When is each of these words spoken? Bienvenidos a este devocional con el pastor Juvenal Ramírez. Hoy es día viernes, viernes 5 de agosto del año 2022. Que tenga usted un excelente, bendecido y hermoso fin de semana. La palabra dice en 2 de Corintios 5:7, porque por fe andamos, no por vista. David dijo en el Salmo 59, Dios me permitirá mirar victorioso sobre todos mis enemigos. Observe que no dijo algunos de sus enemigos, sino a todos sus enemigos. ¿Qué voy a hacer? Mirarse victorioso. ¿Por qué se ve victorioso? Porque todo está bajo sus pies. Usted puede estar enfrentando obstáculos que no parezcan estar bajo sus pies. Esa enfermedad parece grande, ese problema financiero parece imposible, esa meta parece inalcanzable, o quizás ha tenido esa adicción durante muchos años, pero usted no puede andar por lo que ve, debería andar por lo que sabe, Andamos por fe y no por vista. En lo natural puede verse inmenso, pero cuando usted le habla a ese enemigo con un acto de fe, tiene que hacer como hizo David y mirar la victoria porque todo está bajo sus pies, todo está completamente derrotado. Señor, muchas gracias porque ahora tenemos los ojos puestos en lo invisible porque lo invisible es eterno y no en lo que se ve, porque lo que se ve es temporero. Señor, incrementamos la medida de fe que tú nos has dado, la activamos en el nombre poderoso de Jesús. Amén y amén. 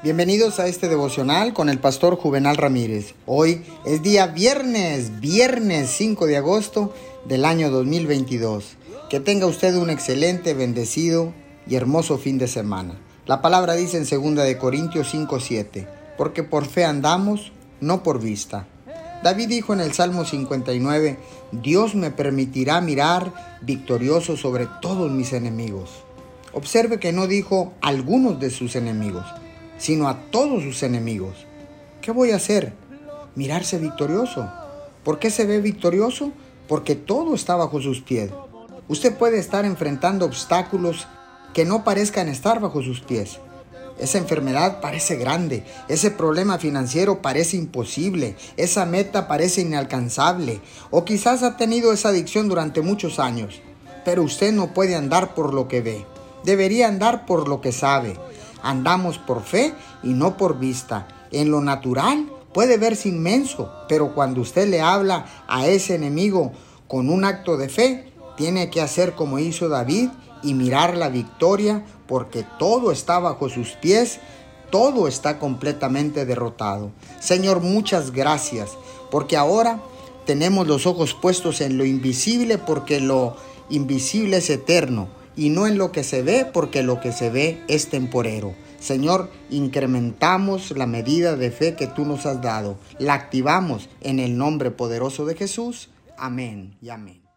Bienvenidos 0.00 0.60
a 0.60 0.68
este 0.68 0.88
devocional 0.88 1.52
con 1.52 1.68
el 1.68 1.80
pastor 1.80 2.14
Juvenal 2.14 2.56
Ramírez. 2.56 3.16
Hoy 3.26 3.64
es 3.84 4.00
día 4.00 4.28
viernes, 4.28 5.18
viernes 5.18 5.90
5 5.90 6.26
de 6.26 6.36
agosto 6.36 6.94
del 7.24 7.44
año 7.44 7.68
2022. 7.68 8.76
Que 9.10 9.18
tenga 9.18 9.46
usted 9.46 9.74
un 9.74 9.90
excelente, 9.90 10.54
bendecido 10.54 11.32
y 11.66 11.74
hermoso 11.74 12.16
fin 12.16 12.38
de 12.38 12.46
semana. 12.46 12.94
La 13.26 13.42
palabra 13.42 13.74
dice 13.74 13.96
en 13.96 14.04
2 14.04 14.44
de 14.44 14.56
Corintios 14.56 15.12
5:7, 15.12 15.88
porque 16.16 16.44
por 16.44 16.66
fe 16.66 16.84
andamos, 16.84 17.50
no 17.80 18.04
por 18.04 18.20
vista. 18.20 18.68
David 19.24 19.48
dijo 19.48 19.72
en 19.72 19.80
el 19.80 19.94
Salmo 19.94 20.24
59, 20.24 21.18
Dios 21.50 21.96
me 21.96 22.12
permitirá 22.12 22.80
mirar 22.80 23.58
victorioso 23.62 24.36
sobre 24.36 24.68
todos 24.80 25.10
mis 25.10 25.32
enemigos. 25.32 25.90
Observe 26.52 27.00
que 27.00 27.12
no 27.12 27.26
dijo 27.26 27.72
algunos 27.80 28.38
de 28.38 28.50
sus 28.50 28.76
enemigos, 28.76 29.26
sino 29.78 30.08
a 30.08 30.30
todos 30.30 30.62
sus 30.62 30.82
enemigos. 30.82 31.46
¿Qué 32.00 32.10
voy 32.10 32.32
a 32.32 32.36
hacer? 32.36 32.72
Mirarse 33.34 33.78
victorioso. 33.78 34.50
¿Por 35.04 35.18
qué 35.18 35.30
se 35.30 35.46
ve 35.46 35.60
victorioso? 35.60 36.32
Porque 36.66 36.94
todo 36.94 37.34
está 37.34 37.56
bajo 37.56 37.80
sus 37.80 38.02
pies. 38.02 38.30
Usted 38.88 39.16
puede 39.16 39.38
estar 39.38 39.64
enfrentando 39.64 40.26
obstáculos 40.26 41.06
que 41.54 41.64
no 41.64 41.84
parezcan 41.84 42.28
estar 42.28 42.60
bajo 42.60 42.82
sus 42.82 43.00
pies. 43.00 43.38
Esa 43.98 44.18
enfermedad 44.18 44.80
parece 44.80 45.16
grande, 45.16 45.64
ese 45.88 46.12
problema 46.12 46.58
financiero 46.58 47.20
parece 47.20 47.56
imposible, 47.56 48.36
esa 48.56 48.86
meta 48.86 49.26
parece 49.26 49.62
inalcanzable, 49.62 50.60
o 50.90 51.04
quizás 51.04 51.42
ha 51.42 51.56
tenido 51.56 51.92
esa 51.92 52.10
adicción 52.10 52.48
durante 52.48 52.80
muchos 52.80 53.18
años, 53.18 53.60
pero 54.04 54.22
usted 54.22 54.52
no 54.52 54.72
puede 54.72 54.94
andar 54.94 55.34
por 55.34 55.52
lo 55.52 55.66
que 55.66 55.80
ve, 55.80 56.06
debería 56.44 56.86
andar 56.86 57.26
por 57.26 57.48
lo 57.48 57.60
que 57.60 57.72
sabe, 57.72 58.16
Andamos 58.62 59.18
por 59.18 59.42
fe 59.42 59.74
y 60.02 60.08
no 60.08 60.36
por 60.36 60.58
vista. 60.58 61.08
En 61.30 61.50
lo 61.50 61.60
natural 61.60 62.26
puede 62.52 62.76
verse 62.76 63.08
inmenso, 63.08 63.72
pero 63.88 64.14
cuando 64.14 64.40
usted 64.40 64.68
le 64.68 64.80
habla 64.80 65.26
a 65.46 65.66
ese 65.66 65.94
enemigo 65.94 66.52
con 66.86 67.10
un 67.10 67.24
acto 67.24 67.56
de 67.56 67.68
fe, 67.68 68.12
tiene 68.36 68.70
que 68.70 68.80
hacer 68.80 69.14
como 69.14 69.38
hizo 69.38 69.68
David 69.68 70.10
y 70.42 70.54
mirar 70.54 70.96
la 70.96 71.08
victoria 71.08 71.84
porque 72.06 72.44
todo 72.58 72.92
está 72.92 73.18
bajo 73.18 73.48
sus 73.48 73.70
pies, 73.72 74.20
todo 74.70 75.08
está 75.08 75.38
completamente 75.38 76.24
derrotado. 76.24 76.90
Señor, 77.20 77.60
muchas 77.60 78.12
gracias 78.12 78.70
porque 79.10 79.36
ahora 79.36 79.80
tenemos 80.24 80.66
los 80.66 80.86
ojos 80.86 81.14
puestos 81.14 81.60
en 81.60 81.78
lo 81.78 81.84
invisible 81.84 82.58
porque 82.58 83.00
lo 83.00 83.36
invisible 83.70 84.38
es 84.38 84.50
eterno 84.50 85.17
y 85.38 85.50
no 85.50 85.68
en 85.68 85.78
lo 85.78 85.92
que 85.92 86.02
se 86.02 86.22
ve, 86.22 86.44
porque 86.52 86.82
lo 86.82 87.00
que 87.00 87.12
se 87.12 87.30
ve 87.30 87.62
es 87.68 87.88
temporero. 87.88 88.54
Señor, 88.80 89.30
incrementamos 89.50 90.72
la 90.76 90.86
medida 90.86 91.36
de 91.36 91.52
fe 91.52 91.74
que 91.74 91.86
tú 91.86 92.04
nos 92.04 92.26
has 92.26 92.42
dado, 92.42 92.76
la 92.98 93.14
activamos 93.14 93.88
en 94.00 94.18
el 94.18 94.36
nombre 94.36 94.72
poderoso 94.72 95.26
de 95.26 95.36
Jesús. 95.36 95.90
Amén 96.16 96.76
y 96.82 96.90
amén. 96.90 97.27